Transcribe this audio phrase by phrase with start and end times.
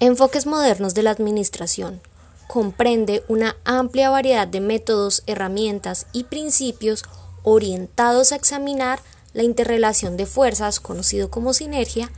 [0.00, 2.00] Enfoques modernos de la administración.
[2.46, 7.02] Comprende una amplia variedad de métodos, herramientas y principios
[7.42, 9.00] orientados a examinar
[9.32, 12.12] la interrelación de fuerzas, conocido como sinergia,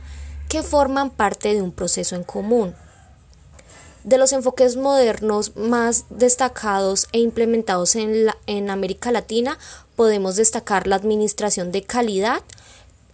[0.47, 2.75] que forman parte de un proceso en común.
[4.03, 9.57] De los enfoques modernos más destacados e implementados en, en América Latina,
[9.95, 12.43] podemos destacar la administración de calidad,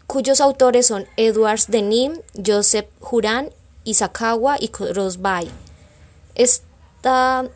[0.08, 3.50] cuyos autores son Edwards Denim, Joseph Juran
[3.88, 5.50] Isakawa y Crosby.
[6.36, 7.50] Esta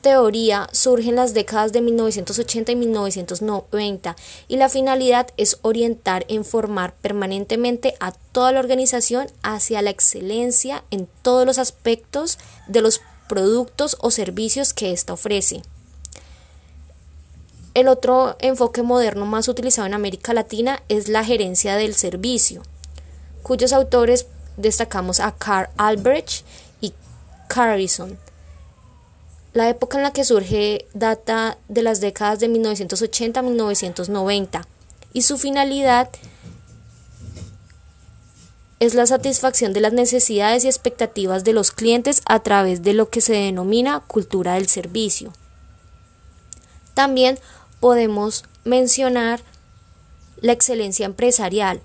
[0.00, 4.16] teoría surge en las décadas de 1980 y 1990
[4.46, 10.84] y la finalidad es orientar e informar permanentemente a toda la organización hacia la excelencia
[10.92, 15.62] en todos los aspectos de los productos o servicios que ésta ofrece.
[17.74, 22.62] El otro enfoque moderno más utilizado en América Latina es la gerencia del servicio
[23.48, 24.26] cuyos autores
[24.58, 26.44] destacamos a Carl Albrecht
[26.82, 26.92] y
[27.48, 28.18] Carrison.
[29.54, 34.68] La época en la que surge data de las décadas de 1980 a 1990
[35.14, 36.10] y su finalidad
[38.80, 43.08] es la satisfacción de las necesidades y expectativas de los clientes a través de lo
[43.08, 45.32] que se denomina cultura del servicio.
[46.92, 47.38] También
[47.80, 49.40] podemos mencionar
[50.42, 51.80] la excelencia empresarial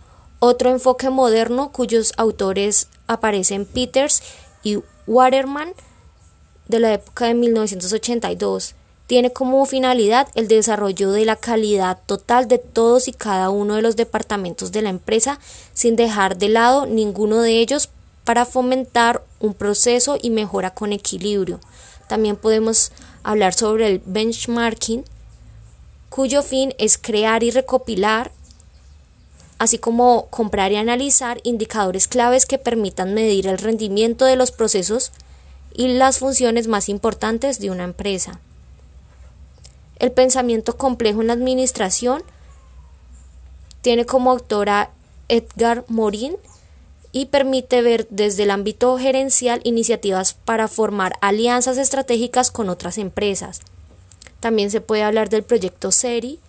[0.46, 4.22] otro enfoque moderno cuyos autores aparecen Peters
[4.62, 5.72] y Waterman
[6.68, 8.76] de la época de 1982
[9.08, 13.82] tiene como finalidad el desarrollo de la calidad total de todos y cada uno de
[13.82, 15.40] los departamentos de la empresa
[15.74, 17.90] sin dejar de lado ninguno de ellos
[18.26, 21.62] para fomentar un proceso y mejora con equilibrio.
[22.10, 22.92] También podemos
[23.24, 25.06] hablar sobre el benchmarking,
[26.10, 28.32] cuyo fin es crear y recopilar
[29.64, 35.12] así como comprar y analizar indicadores claves que permitan medir el rendimiento de los procesos
[35.74, 38.40] y las funciones más importantes de una empresa.
[40.00, 42.24] El pensamiento complejo en la administración
[43.82, 44.92] tiene como autora
[45.30, 46.36] Edgar Morin
[47.14, 53.62] y permite ver desde el ámbito gerencial iniciativas para formar alianzas estratégicas con otras empresas.
[54.42, 56.40] También se puede hablar del proyecto SERI,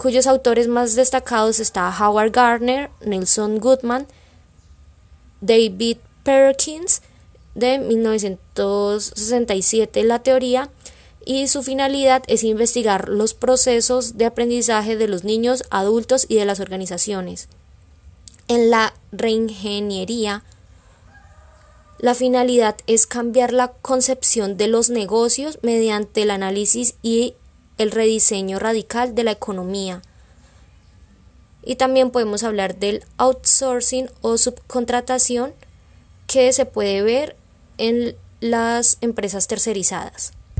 [0.00, 4.06] cuyos autores más destacados está Howard Gardner, Nelson Goodman,
[5.42, 7.02] David Perkins
[7.54, 10.70] de 1967 la teoría
[11.26, 16.46] y su finalidad es investigar los procesos de aprendizaje de los niños, adultos y de
[16.46, 17.50] las organizaciones.
[18.48, 20.44] En la reingeniería,
[21.98, 27.34] la finalidad es cambiar la concepción de los negocios mediante el análisis y
[27.80, 30.02] el rediseño radical de la economía.
[31.62, 35.54] Y también podemos hablar del outsourcing o subcontratación
[36.26, 37.36] que se puede ver
[37.78, 40.34] en las empresas tercerizadas.